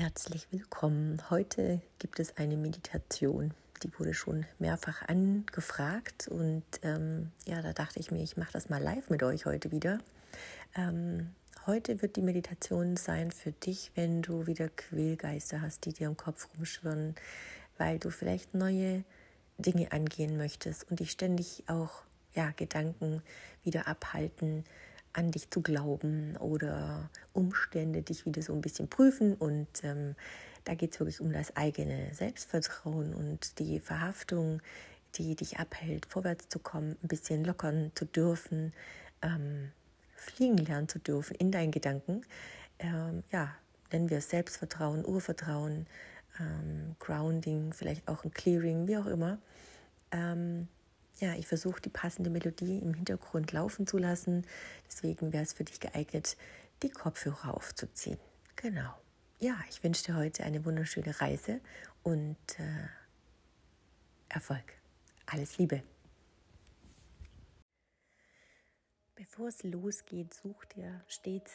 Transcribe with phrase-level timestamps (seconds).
[0.00, 1.20] Herzlich willkommen.
[1.28, 3.52] Heute gibt es eine Meditation,
[3.82, 8.70] die wurde schon mehrfach angefragt und ähm, ja, da dachte ich mir, ich mache das
[8.70, 9.98] mal live mit euch heute wieder.
[10.74, 11.34] Ähm,
[11.66, 16.16] heute wird die Meditation sein für dich, wenn du wieder Quälgeister hast, die dir im
[16.16, 17.14] Kopf rumschwirren,
[17.76, 19.04] weil du vielleicht neue
[19.58, 23.20] Dinge angehen möchtest und dich ständig auch ja, Gedanken
[23.64, 24.64] wieder abhalten,
[25.12, 29.34] an dich zu glauben oder Umstände dich wieder so ein bisschen prüfen.
[29.34, 30.14] Und ähm,
[30.64, 34.60] da geht es wirklich um das eigene Selbstvertrauen und die Verhaftung,
[35.16, 38.72] die dich abhält, vorwärts zu kommen, ein bisschen lockern zu dürfen,
[39.22, 39.72] ähm,
[40.14, 42.22] fliegen lernen zu dürfen in deinen Gedanken.
[42.78, 43.54] Ähm, ja,
[43.92, 45.86] nennen wir es Selbstvertrauen, Urvertrauen,
[46.38, 49.38] ähm, Grounding, vielleicht auch ein Clearing, wie auch immer.
[51.20, 54.46] Ja, ich versuche die passende Melodie im Hintergrund laufen zu lassen.
[54.86, 56.38] Deswegen wäre es für dich geeignet,
[56.82, 58.18] die Kopfhörer aufzuziehen.
[58.56, 58.94] Genau.
[59.38, 61.60] Ja, ich wünsche dir heute eine wunderschöne Reise
[62.02, 62.88] und äh,
[64.30, 64.64] Erfolg.
[65.26, 65.82] Alles Liebe.
[69.14, 71.52] Bevor es losgeht, such dir stets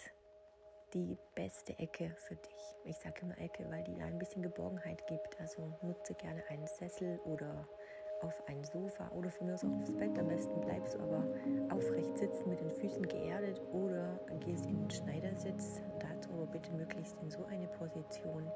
[0.94, 2.76] die beste Ecke für dich.
[2.86, 5.40] Ich sage immer Ecke, weil die ein bisschen Geborgenheit gibt.
[5.40, 7.68] Also nutze gerne einen Sessel oder
[8.22, 10.18] auf ein Sofa oder von mir aus auch aufs Bett.
[10.18, 11.24] Am besten bleibst du aber
[11.70, 15.82] aufrecht sitzen mit den Füßen geerdet oder gehst in den Schneidersitz.
[16.00, 18.50] Dazu aber bitte möglichst in so eine Position,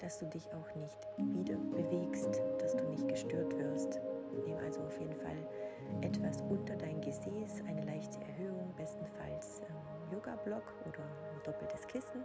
[0.00, 4.00] dass du dich auch nicht wieder bewegst, dass du nicht gestört wirst.
[4.46, 5.36] Nimm also auf jeden Fall
[6.00, 9.62] etwas unter dein Gesäß, eine leichte Erhöhung, bestenfalls
[10.10, 12.24] Yoga-Block oder ein doppeltes Kissen,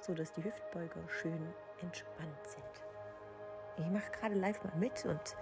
[0.00, 1.46] sodass die Hüftbeuger schön
[1.80, 2.83] entspannt sind
[3.76, 5.36] ich mache gerade live mal mit und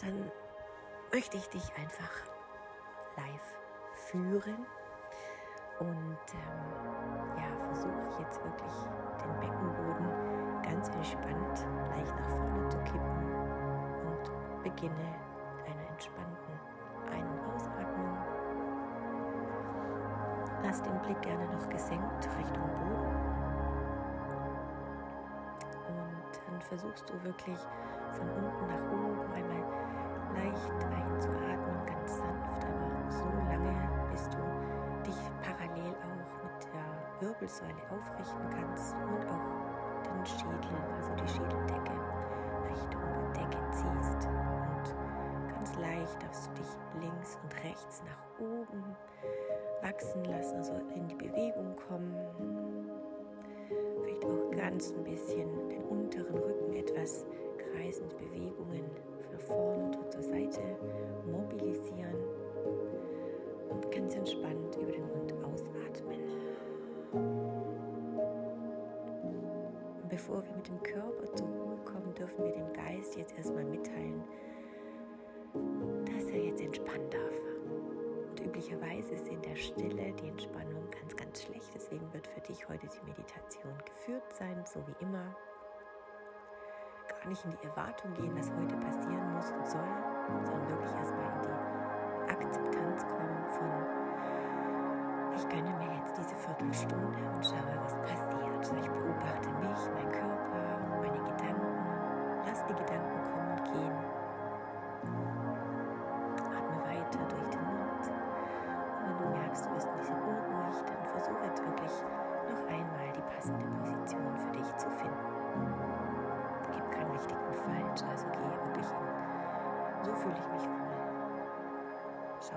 [0.00, 0.30] dann
[1.12, 2.10] möchte ich dich einfach
[3.16, 3.58] live
[3.92, 4.66] führen
[5.80, 8.72] und ähm, ja, versuche jetzt wirklich
[9.22, 13.34] den Beckenboden ganz entspannt leicht nach vorne zu kippen
[14.06, 15.14] und beginne
[15.66, 16.54] einer entspannten
[17.10, 18.18] Ein- und Ausatmung.
[20.62, 23.33] Lass den Blick gerne noch gesenkt Richtung Boden
[26.64, 27.58] versuchst du wirklich
[28.12, 29.64] von unten nach oben einmal
[30.34, 33.74] leicht einzuatmen, ganz sanft, aber so lange,
[34.10, 34.38] bis du
[35.06, 39.64] dich parallel auch mit der Wirbelsäule aufrichten kannst und auch
[40.02, 41.92] den Schädel, also die Schädeldecke
[42.70, 44.26] Richtung Decke ziehst.
[44.26, 48.96] Und ganz leicht darfst du dich links und rechts nach oben
[49.82, 52.14] wachsen lassen, also in die Bewegung kommen
[54.56, 57.26] ganz ein bisschen den unteren Rücken etwas
[57.56, 58.84] kreisend Bewegungen
[59.28, 60.60] von vorne und zur Seite
[61.30, 62.16] mobilisieren
[63.70, 66.20] und ganz entspannt über den Mund ausatmen.
[70.08, 74.22] Bevor wir mit dem Körper zur Ruhe kommen, dürfen wir dem Geist jetzt erstmal mitteilen,
[76.04, 77.43] dass er jetzt entspannen darf.
[78.64, 81.68] Und üblicherweise ist in der Stille die Entspannung ganz, ganz schlecht.
[81.74, 85.36] Deswegen wird für dich heute die Meditation geführt sein, so wie immer.
[87.08, 89.84] Gar nicht in die Erwartung gehen, was heute passieren muss und soll,
[90.46, 93.70] sondern wirklich erstmal in die Akzeptanz kommen von,
[95.36, 98.80] ich gönne mir jetzt diese Viertelstunde und schaue, was passiert.
[98.80, 98.88] Ich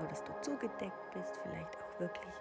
[0.08, 2.34] dass du zugedeckt bist, vielleicht auch wirklich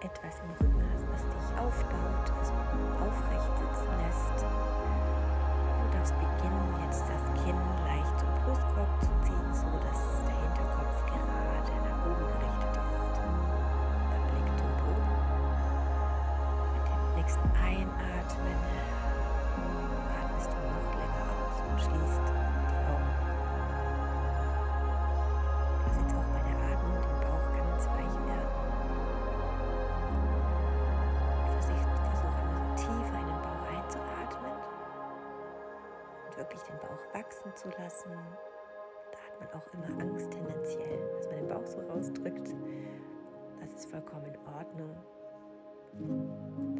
[0.00, 2.54] etwas im Rücken hast, was dich aufbaut, also
[3.02, 4.46] aufrecht sitzen lässt.
[4.46, 10.96] Du darfst beginnen, jetzt das Kinn leicht zum Brustkorb zu ziehen, so dass der Hinterkopf
[11.06, 13.18] gerade nach oben gerichtet ist.
[13.18, 15.18] Der Blick zum Boden.
[16.74, 18.58] Mit dem nächsten Einatmen
[20.22, 22.47] atmest du noch länger aus und schließt
[36.98, 38.10] Bauch wachsen zu lassen.
[39.12, 42.54] Da hat man auch immer Angst tendenziell, dass man den Bauch so rausdrückt.
[43.60, 44.96] Das ist vollkommen in Ordnung.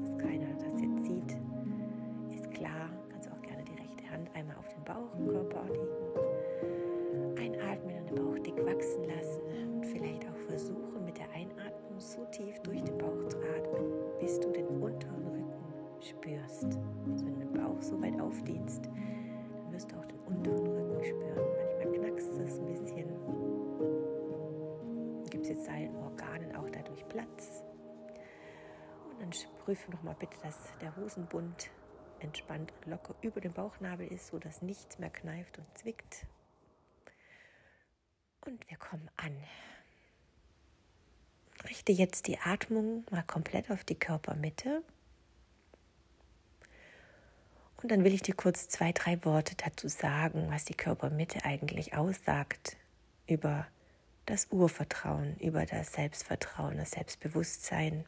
[0.03, 1.37] Dass keiner das jetzt sieht,
[2.35, 2.91] ist klar.
[3.11, 7.39] Kannst du auch gerne die rechte Hand einmal auf den Bauchkörper legen.
[7.39, 9.41] Einatmen und den Bauch dick wachsen lassen
[9.75, 14.39] und vielleicht auch versuchen, mit der Einatmung so tief durch den Bauch zu atmen, bis
[14.41, 16.79] du den unteren Rücken spürst.
[17.11, 18.89] Also in den Bauch auch so weit aufdehnst,
[29.69, 31.69] prüfe nochmal bitte, dass der Hosenbund
[32.21, 36.25] entspannt und locker über dem Bauchnabel ist, sodass nichts mehr kneift und zwickt.
[38.47, 39.37] Und wir kommen an.
[41.69, 44.83] Richte jetzt die Atmung mal komplett auf die Körpermitte.
[47.83, 51.95] Und dann will ich dir kurz zwei, drei Worte dazu sagen, was die Körpermitte eigentlich
[51.95, 52.79] aussagt
[53.27, 53.67] über
[54.25, 58.07] das Urvertrauen, über das Selbstvertrauen, das Selbstbewusstsein.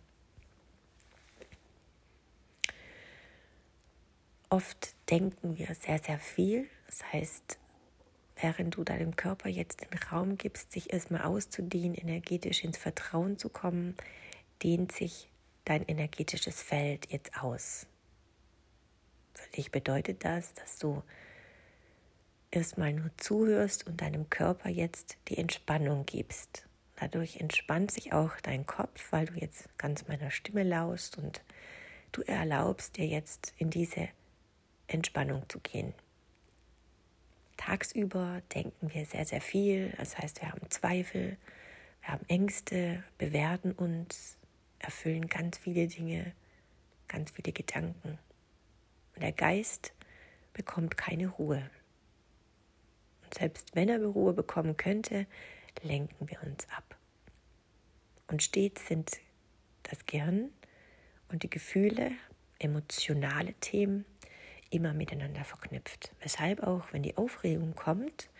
[4.52, 6.69] Oft denken wir sehr, sehr viel.
[6.87, 7.56] Das heißt,
[8.41, 13.49] während du deinem Körper jetzt den Raum gibst, sich erstmal auszudehnen, energetisch ins Vertrauen zu
[13.49, 13.94] kommen,
[14.61, 15.31] dehnt sich
[15.64, 17.87] dein energetisches Feld jetzt aus.
[19.35, 21.00] Für dich bedeutet das, dass du
[22.50, 26.67] erstmal nur zuhörst und deinem Körper jetzt die Entspannung gibst.
[26.97, 31.41] Dadurch entspannt sich auch dein Kopf, weil du jetzt ganz meiner Stimme laust und
[32.11, 34.08] du erlaubst dir jetzt in diese
[34.90, 35.94] Entspannung zu gehen.
[37.56, 39.92] Tagsüber denken wir sehr, sehr viel.
[39.98, 41.37] Das heißt, wir haben Zweifel,
[42.00, 44.38] wir haben Ängste, bewerten uns,
[44.78, 46.32] erfüllen ganz viele Dinge,
[47.06, 48.19] ganz viele Gedanken.
[49.14, 49.92] Und der Geist
[50.54, 51.70] bekommt keine Ruhe.
[53.22, 55.26] Und selbst wenn er Ruhe bekommen könnte,
[55.82, 56.96] lenken wir uns ab.
[58.26, 59.20] Und stets sind
[59.82, 60.50] das Gehirn
[61.28, 62.12] und die Gefühle,
[62.58, 64.04] emotionale Themen
[64.70, 66.12] immer miteinander verknüpft.
[66.20, 68.31] Weshalb auch, wenn die Aufregung kommt,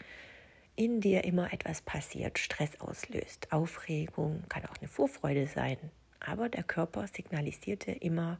[0.77, 3.53] in dir immer etwas passiert, Stress auslöst.
[3.53, 5.77] Aufregung kann auch eine Vorfreude sein,
[6.21, 8.38] aber der Körper signalisierte immer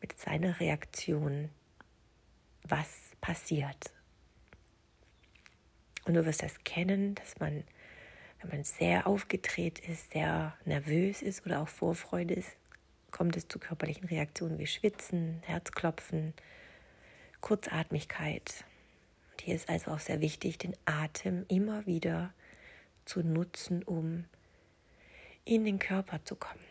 [0.00, 1.50] mit seiner Reaktion,
[2.64, 3.92] was passiert.
[6.04, 7.62] Und du wirst das kennen, dass man,
[8.40, 12.56] wenn man sehr aufgedreht ist, sehr nervös ist oder auch Vorfreude ist,
[13.12, 16.34] kommt es zu körperlichen Reaktionen wie Schwitzen, Herzklopfen,
[17.42, 18.64] Kurzatmigkeit.
[19.32, 22.32] Und hier ist also auch sehr wichtig, den Atem immer wieder
[23.04, 24.24] zu nutzen, um
[25.44, 26.64] in den Körper zu kommen.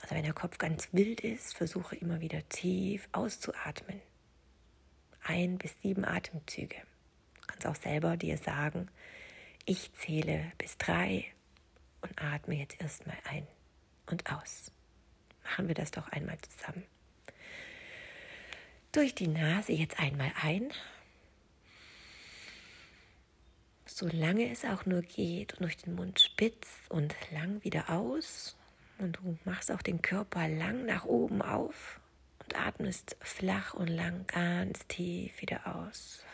[0.00, 4.00] Also wenn der Kopf ganz wild ist, versuche immer wieder tief auszuatmen.
[5.22, 6.76] Ein bis sieben Atemzüge.
[6.76, 8.88] Du kannst auch selber dir sagen,
[9.64, 11.26] ich zähle bis drei
[12.00, 13.46] und atme jetzt erstmal ein
[14.06, 14.72] und aus.
[15.42, 16.84] Machen wir das doch einmal zusammen
[18.96, 20.72] durch die Nase jetzt einmal ein,
[23.84, 28.56] solange es auch nur geht, und durch den Mund spitz und lang wieder aus.
[28.98, 32.00] Und du machst auch den Körper lang nach oben auf
[32.38, 36.24] und atmest flach und lang ganz tief wieder aus.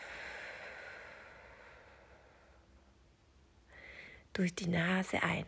[4.31, 5.45] Durch die Nase ein.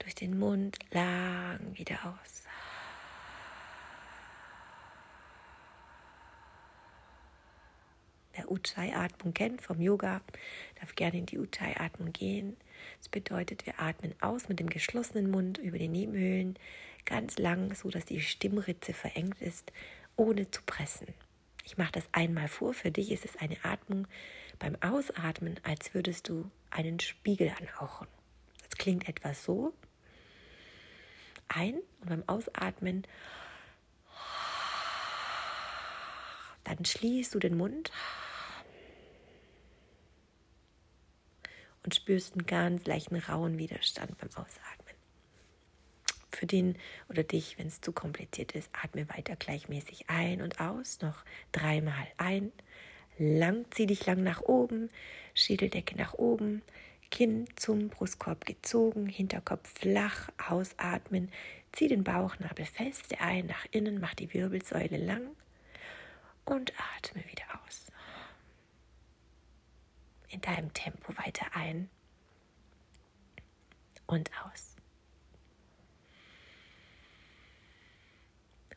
[0.00, 2.44] Durch den Mund lang wieder aus.
[8.34, 10.20] Wer Ujjayi-Atmung kennt vom Yoga,
[10.80, 12.56] darf gerne in die Ujjayi-Atmung gehen.
[12.98, 16.58] Das bedeutet, wir atmen aus mit dem geschlossenen Mund über die Nebenhöhlen
[17.04, 19.72] ganz lang, so dass die Stimmritze verengt ist,
[20.16, 21.08] ohne zu pressen.
[21.64, 22.72] Ich mache das einmal vor.
[22.72, 24.06] Für dich ist es eine Atmung
[24.58, 28.06] beim Ausatmen, als würdest du einen Spiegel anhauchen.
[28.62, 29.72] Das klingt etwas so
[31.50, 33.06] ein und beim Ausatmen
[36.64, 37.90] dann schließt du den Mund
[41.82, 44.94] und spürst einen ganz leichten rauen Widerstand beim Ausatmen.
[46.30, 46.76] Für den
[47.08, 51.00] oder dich, wenn es zu kompliziert ist, atme weiter gleichmäßig ein und aus.
[51.00, 52.52] Noch dreimal ein.
[53.18, 54.90] Lang, zieh dich lang nach oben,
[55.34, 56.62] Schädeldecke nach oben,
[57.10, 61.30] Kinn zum Brustkorb gezogen, Hinterkopf flach, ausatmen,
[61.72, 65.36] zieh den Bauchnabel fest ein nach innen, mach die Wirbelsäule lang
[66.44, 67.86] und atme wieder aus.
[70.28, 71.90] In deinem Tempo weiter ein
[74.06, 74.76] und aus.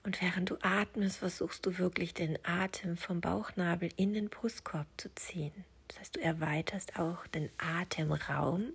[0.03, 5.13] Und während du atmest, versuchst du wirklich den Atem vom Bauchnabel in den Brustkorb zu
[5.15, 5.53] ziehen.
[5.93, 8.73] Das heißt, du erweiterst auch den Atemraum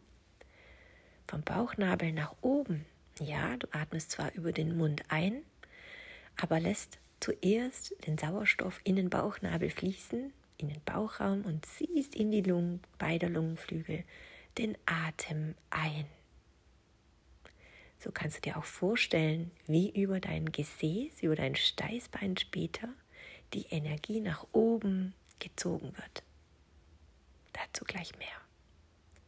[1.27, 2.87] vom Bauchnabel nach oben.
[3.19, 5.43] Ja, du atmest zwar über den Mund ein,
[6.37, 12.31] aber lässt zuerst den Sauerstoff in den Bauchnabel fließen, in den Bauchraum und ziehst in
[12.31, 14.05] die Lungen beider Lungenflügel
[14.57, 16.07] den Atem ein.
[17.99, 22.89] so kannst du dir auch vorstellen, wie über dein Gesäß, über dein Steißbein später
[23.55, 26.23] die Energie nach oben gezogen wird.
[27.59, 28.29] Dazu gleich mehr.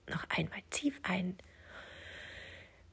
[0.08, 1.38] Noch einmal tief ein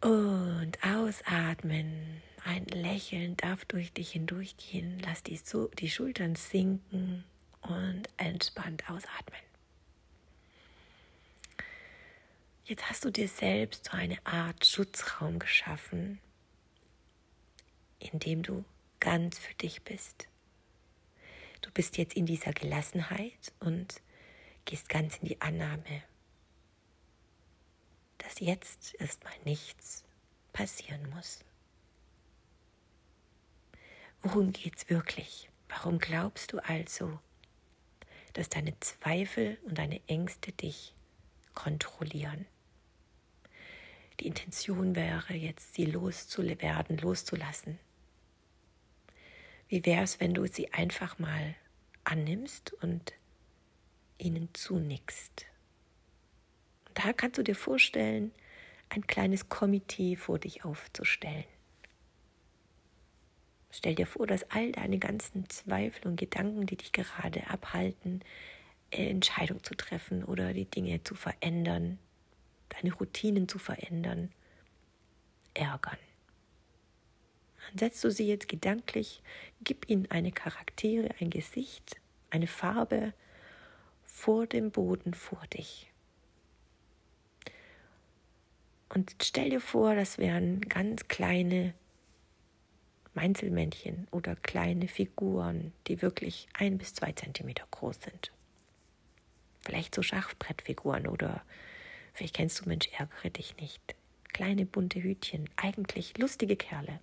[0.02, 2.22] und ausatmen.
[2.44, 5.00] Ein Lächeln darf durch dich hindurchgehen.
[5.00, 7.24] Lass die, so die Schultern sinken
[7.62, 9.42] und entspannt ausatmen.
[12.66, 16.20] Jetzt hast du dir selbst so eine Art Schutzraum geschaffen,
[18.00, 18.66] in dem du
[19.00, 20.28] ganz für dich bist.
[21.62, 24.02] Du bist jetzt in dieser Gelassenheit und
[24.68, 26.04] gehst ganz in die Annahme,
[28.18, 30.04] dass jetzt erstmal nichts
[30.52, 31.40] passieren muss.
[34.22, 35.50] Worum geht's wirklich?
[35.70, 37.18] Warum glaubst du also,
[38.34, 40.94] dass deine Zweifel und deine Ängste dich
[41.54, 42.46] kontrollieren?
[44.20, 47.80] Die Intention wäre jetzt, sie loszuwerden, loszulassen.
[49.70, 51.56] Wie wäre es, wenn du sie einfach mal
[52.04, 53.14] annimmst und
[54.18, 55.46] ihnen zunickst?
[56.94, 58.32] Da kannst du dir vorstellen,
[58.90, 61.46] ein kleines Komitee vor dich aufzustellen.
[63.70, 68.22] Stell dir vor, dass all deine ganzen Zweifel und Gedanken, die dich gerade abhalten,
[68.90, 72.00] Entscheidungen zu treffen oder die Dinge zu verändern,
[72.70, 74.32] deine Routinen zu verändern,
[75.54, 75.98] ärgern.
[77.68, 79.22] Dann setzt du sie jetzt gedanklich,
[79.62, 81.98] gib ihnen eine Charaktere, ein Gesicht,
[82.30, 83.14] eine Farbe
[84.18, 85.92] vor dem Boden vor dich.
[88.90, 91.76] Und stell dir vor, das wären ganz kleine
[93.14, 98.32] Meinzelmännchen oder kleine Figuren, die wirklich ein bis zwei Zentimeter groß sind.
[99.60, 101.44] Vielleicht so Schachbrettfiguren oder
[102.14, 103.96] vielleicht kennst du Mensch, ärgere dich nicht.
[104.34, 107.00] Kleine bunte Hütchen, eigentlich lustige Kerle.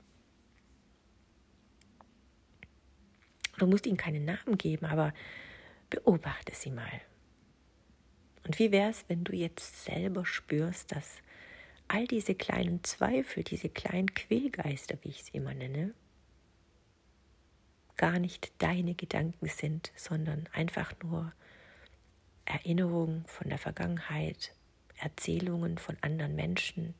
[3.56, 5.14] Du musst ihnen keinen Namen geben, aber
[5.94, 7.00] beobachte sie mal.
[8.44, 11.22] Und wie wäre es, wenn du jetzt selber spürst, dass
[11.88, 15.94] all diese kleinen Zweifel, diese kleinen Quälgeister, wie ich sie immer nenne,
[17.96, 21.32] gar nicht deine Gedanken sind, sondern einfach nur
[22.44, 24.52] Erinnerungen von der Vergangenheit,
[24.98, 26.94] Erzählungen von anderen Menschen.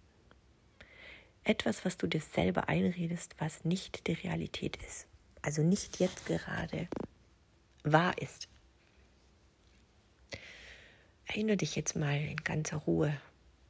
[1.43, 5.07] Etwas, was du dir selber einredest, was nicht die Realität ist.
[5.43, 6.89] Also nicht jetzt gerade
[7.83, 8.49] wahr ist.
[11.27, 13.19] Erinnere dich jetzt mal in ganzer Ruhe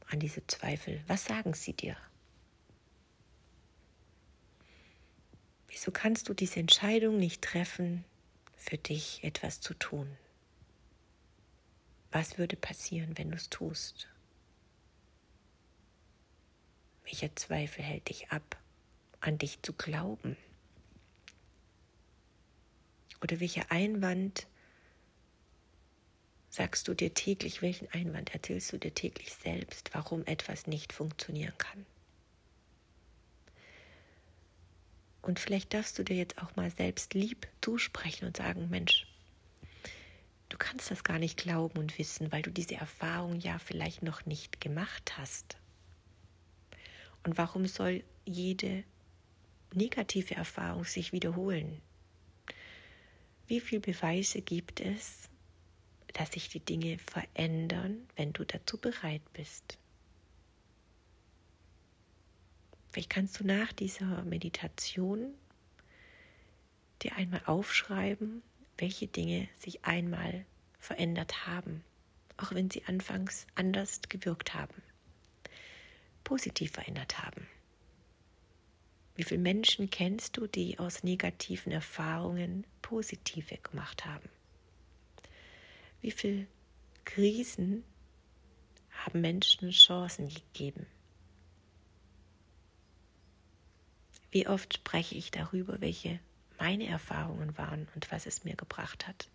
[0.09, 1.03] an diese Zweifel.
[1.07, 1.97] Was sagen sie dir?
[5.69, 8.05] Wieso kannst du diese Entscheidung nicht treffen,
[8.57, 10.17] für dich etwas zu tun?
[12.13, 14.09] Was würde passieren, wenn du es tust?
[17.03, 18.57] Welcher Zweifel hält dich ab,
[19.21, 20.37] an dich zu glauben?
[23.21, 24.47] Oder welcher Einwand
[26.55, 31.57] sagst du dir täglich, welchen Einwand erzählst du dir täglich selbst, warum etwas nicht funktionieren
[31.59, 31.85] kann?
[35.21, 39.07] Und vielleicht darfst du dir jetzt auch mal selbst lieb zusprechen und sagen, Mensch,
[40.49, 44.25] du kannst das gar nicht glauben und wissen, weil du diese Erfahrung ja vielleicht noch
[44.25, 45.57] nicht gemacht hast.
[47.25, 48.85] Und warum soll jede
[49.73, 51.81] negative Erfahrung sich wiederholen?
[53.49, 55.29] Wie viele Beweise gibt es,
[56.14, 59.78] dass sich die Dinge verändern, wenn du dazu bereit bist.
[62.90, 65.35] Vielleicht kannst du nach dieser Meditation
[67.02, 68.42] dir einmal aufschreiben,
[68.78, 70.47] welche Dinge sich einmal
[70.78, 71.83] verändert haben,
[72.37, 74.83] auch wenn sie anfangs anders gewirkt haben,
[76.23, 77.49] positiv verändert haben.
[79.16, 84.28] Wie viele Menschen kennst du, die aus negativen Erfahrungen positive gemacht haben?
[86.05, 86.47] Wie viele
[87.07, 87.83] Krisen
[88.91, 90.85] haben Menschen Chancen gegeben?
[94.31, 96.21] Wie oft spreche ich darüber, welche
[96.59, 99.31] meine Erfahrungen waren und was es mir gebracht hat?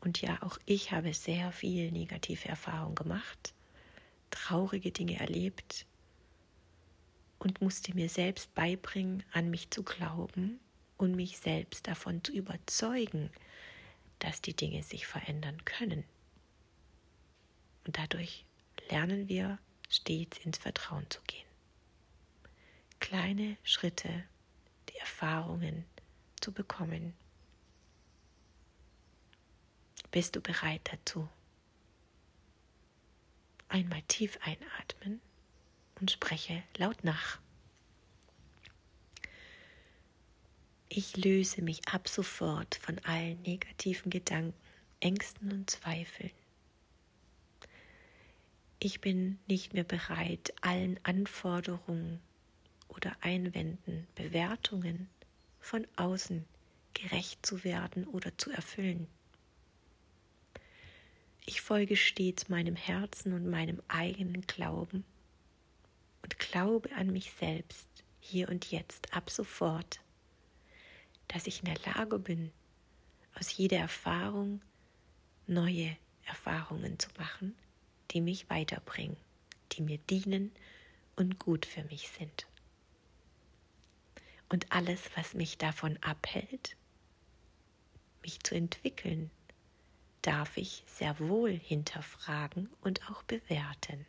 [0.00, 3.54] Und ja, auch ich habe sehr viel negative Erfahrungen gemacht,
[4.28, 5.86] traurige Dinge erlebt
[7.38, 10.60] und musste mir selbst beibringen, an mich zu glauben
[10.98, 13.30] und mich selbst davon zu überzeugen,
[14.22, 16.04] dass die Dinge sich verändern können.
[17.84, 18.44] Und dadurch
[18.88, 21.46] lernen wir stets ins Vertrauen zu gehen.
[23.00, 24.24] Kleine Schritte,
[24.88, 25.84] die Erfahrungen
[26.40, 27.14] zu bekommen.
[30.12, 31.28] Bist du bereit dazu?
[33.68, 35.20] Einmal tief einatmen
[36.00, 37.40] und spreche laut nach.
[40.94, 44.52] Ich löse mich ab sofort von allen negativen Gedanken,
[45.00, 46.30] Ängsten und Zweifeln.
[48.78, 52.20] Ich bin nicht mehr bereit, allen Anforderungen
[52.88, 55.08] oder Einwänden, Bewertungen
[55.60, 56.44] von außen
[56.92, 59.06] gerecht zu werden oder zu erfüllen.
[61.46, 65.06] Ich folge stets meinem Herzen und meinem eigenen Glauben
[66.20, 67.88] und glaube an mich selbst
[68.20, 70.02] hier und jetzt ab sofort,
[71.32, 72.52] dass ich in der Lage bin,
[73.38, 74.60] aus jeder Erfahrung
[75.46, 75.96] neue
[76.26, 77.56] Erfahrungen zu machen,
[78.10, 79.16] die mich weiterbringen,
[79.72, 80.52] die mir dienen
[81.16, 82.46] und gut für mich sind.
[84.48, 86.76] Und alles, was mich davon abhält,
[88.22, 89.30] mich zu entwickeln,
[90.20, 94.06] darf ich sehr wohl hinterfragen und auch bewerten.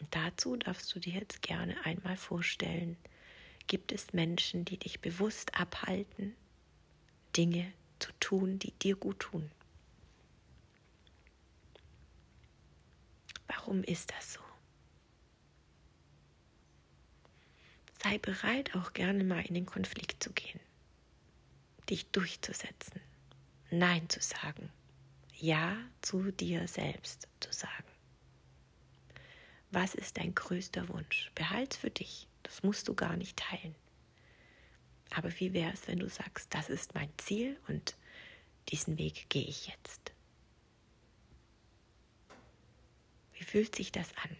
[0.00, 2.96] Und dazu darfst du dir jetzt gerne einmal vorstellen,
[3.68, 6.34] gibt es Menschen, die dich bewusst abhalten,
[7.36, 9.50] Dinge zu tun, die dir gut tun.
[13.46, 14.40] Warum ist das so?
[18.02, 20.60] Sei bereit, auch gerne mal in den Konflikt zu gehen
[21.88, 23.00] dich durchzusetzen,
[23.70, 24.70] Nein zu sagen,
[25.34, 27.84] Ja zu dir selbst zu sagen.
[29.70, 31.30] Was ist dein größter Wunsch?
[31.34, 32.26] Behalt's für dich.
[32.48, 33.74] Das musst du gar nicht teilen.
[35.10, 37.94] Aber wie wäre es, wenn du sagst, das ist mein Ziel und
[38.70, 40.12] diesen Weg gehe ich jetzt?
[43.34, 44.36] Wie fühlt sich das an?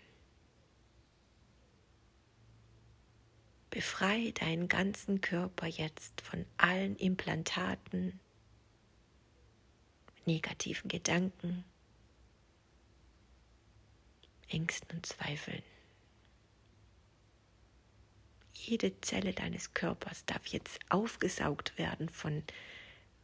[3.70, 8.18] Befreie deinen ganzen Körper jetzt von allen Implantaten,
[10.24, 11.64] negativen Gedanken,
[14.48, 15.62] Ängsten und Zweifeln.
[18.66, 22.42] Jede Zelle deines Körpers darf jetzt aufgesaugt werden von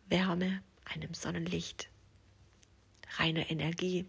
[0.07, 1.89] Wärme, einem Sonnenlicht,
[3.19, 4.07] reiner Energie,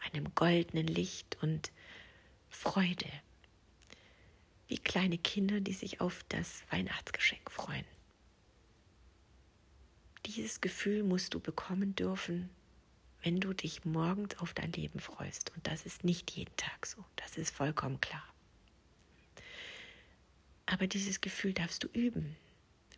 [0.00, 1.70] einem goldenen Licht und
[2.48, 3.08] Freude
[4.66, 7.86] wie kleine Kinder, die sich auf das Weihnachtsgeschenk freuen.
[10.26, 12.50] Dieses Gefühl musst du bekommen dürfen,
[13.22, 15.52] wenn du dich morgens auf dein Leben freust.
[15.54, 18.22] Und das ist nicht jeden Tag so, das ist vollkommen klar.
[20.70, 22.36] Aber dieses Gefühl darfst du üben.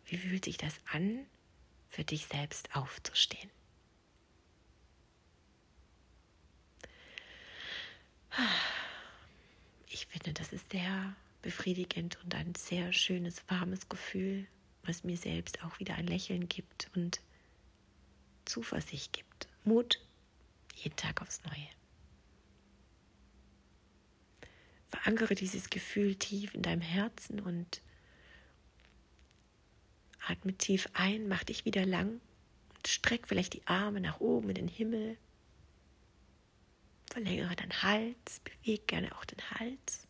[0.05, 1.25] Wie fühlt sich das an,
[1.87, 3.49] für dich selbst aufzustehen?
[9.87, 14.47] Ich finde, das ist sehr befriedigend und ein sehr schönes, warmes Gefühl,
[14.83, 17.21] was mir selbst auch wieder ein Lächeln gibt und
[18.43, 19.47] Zuversicht gibt.
[19.63, 19.99] Mut,
[20.75, 21.80] jeden Tag aufs Neue.
[24.91, 27.81] Verankere dieses Gefühl tief in deinem Herzen und
[30.27, 32.19] atme tief ein, mach dich wieder lang
[32.75, 35.17] und streck vielleicht die Arme nach oben in den Himmel.
[37.09, 40.07] Verlängere deinen Hals, bewege gerne auch den Hals.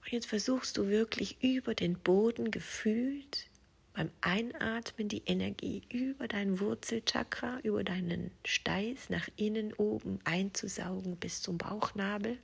[0.00, 3.50] Und jetzt versuchst du wirklich über den Boden gefühlt
[3.92, 11.42] beim Einatmen die Energie über dein Wurzelchakra, über deinen Steiß nach innen oben einzusaugen bis
[11.42, 12.38] zum Bauchnabel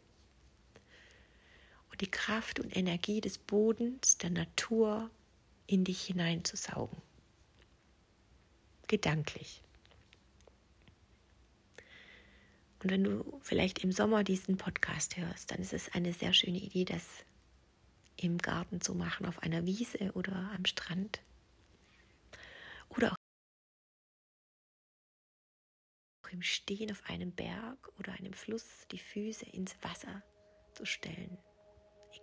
[1.92, 5.10] und die Kraft und Energie des Bodens, der Natur
[5.66, 7.00] in dich hineinzusaugen.
[8.88, 9.62] Gedanklich.
[12.82, 16.58] Und wenn du vielleicht im Sommer diesen Podcast hörst, dann ist es eine sehr schöne
[16.58, 17.06] Idee, das
[18.16, 21.20] im Garten zu machen, auf einer Wiese oder am Strand.
[22.88, 23.16] Oder auch
[26.32, 30.22] im Stehen auf einem Berg oder einem Fluss die Füße ins Wasser
[30.72, 31.38] zu stellen.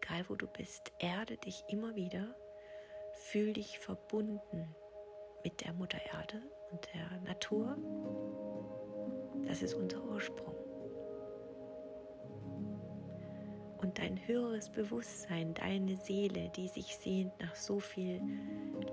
[0.02, 2.36] Egal wo du bist, erde dich immer wieder,
[3.14, 4.76] fühl dich verbunden
[5.44, 7.78] mit der Mutter Erde und der Natur.
[9.48, 10.60] Das ist unser Ursprung.
[13.82, 18.22] und dein höheres Bewusstsein, deine Seele, die sich sehnt nach so viel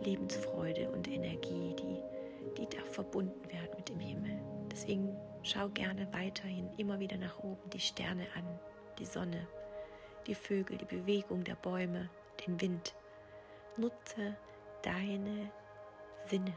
[0.05, 2.01] Lebensfreude und Energie, die,
[2.57, 4.41] die darf verbunden werden mit dem Himmel.
[4.71, 8.45] Deswegen schau gerne weiterhin immer wieder nach oben, die Sterne an,
[8.99, 9.47] die Sonne,
[10.27, 12.09] die Vögel, die Bewegung der Bäume,
[12.47, 12.95] den Wind.
[13.77, 14.37] Nutze
[14.83, 15.51] deine
[16.27, 16.57] Sinne.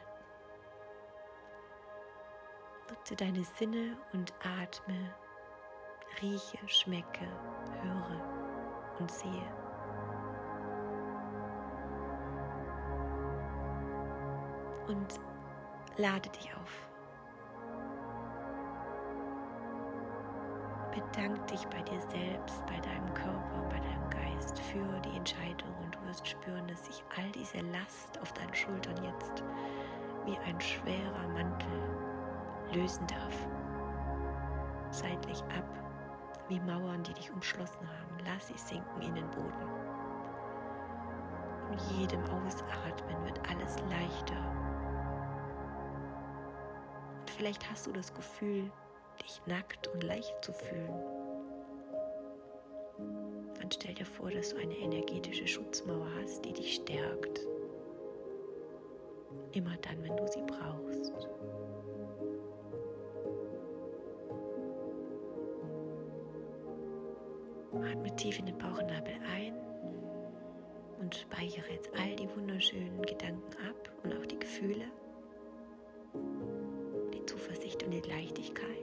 [2.89, 5.13] Nutze deine Sinne und atme
[6.21, 7.27] rieche, schmecke,
[7.81, 9.53] höre und sehe.
[14.87, 15.19] Und
[15.97, 16.88] lade dich auf.
[20.91, 25.95] Bedank dich bei dir selbst, bei deinem Körper, bei deinem Geist für die Entscheidung und
[25.95, 29.43] du wirst spüren, dass sich all diese Last auf deinen Schultern jetzt
[30.25, 31.69] wie ein schwerer Mantel
[32.73, 33.35] lösen darf.
[34.91, 35.65] Seitlich ab,
[36.47, 38.17] wie Mauern, die dich umschlossen haben.
[38.25, 39.69] Lass sie sinken in den Boden.
[41.69, 44.41] Mit jedem Ausatmen wird alles leichter.
[47.19, 48.71] Und vielleicht hast du das Gefühl,
[49.23, 50.93] dich nackt und leicht zu fühlen.
[53.59, 57.41] Dann stell dir vor, dass du eine energetische Schutzmauer hast, die dich stärkt.
[59.53, 61.13] Immer dann, wenn du sie brauchst.
[67.99, 69.53] Atme tief in den Bauchnabel ein
[70.99, 74.85] und speichere jetzt all die wunderschönen Gedanken ab und auch die Gefühle,
[77.13, 78.78] die Zuversicht und die Leichtigkeit.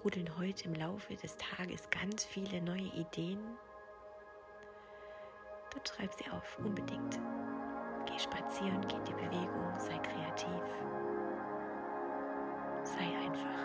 [0.00, 3.38] Sprudeln heute im Laufe des Tages ganz viele neue Ideen.
[5.70, 7.20] Dann schreib sie auf, unbedingt.
[8.06, 10.62] Geh spazieren, geh in die Bewegung, sei kreativ.
[12.82, 13.59] Sei einfach.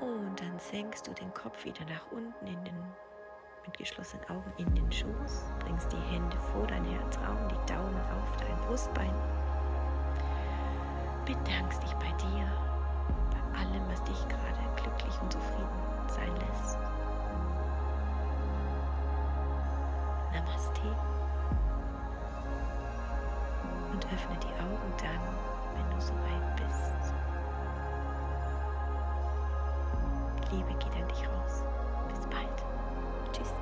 [0.00, 2.76] Und dann senkst du den Kopf wieder nach unten in den
[3.66, 8.36] mit geschlossenen Augen in den Schoß, bringst die Hände vor dein Herzraum, die Daumen auf
[8.38, 9.14] dein Brustbein.
[11.24, 12.46] Bedankst dich bei dir,
[13.30, 15.68] bei allem, was dich gerade glücklich und zufrieden
[16.08, 16.78] sein lässt.
[20.32, 20.96] Namaste.
[23.92, 25.20] Und öffne die Augen dann,
[25.74, 27.14] wenn du soweit bist.
[30.50, 31.62] Liebe geht an dich raus.
[32.08, 32.64] Bis bald.
[33.32, 33.52] Tschüss.